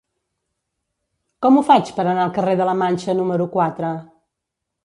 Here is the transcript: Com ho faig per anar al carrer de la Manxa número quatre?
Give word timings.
Com 1.45 1.59
ho 1.59 1.63
faig 1.69 1.93
per 1.99 2.05
anar 2.05 2.25
al 2.25 2.33
carrer 2.39 2.57
de 2.63 2.69
la 2.71 2.75
Manxa 2.83 3.19
número 3.23 3.49
quatre? 3.59 3.93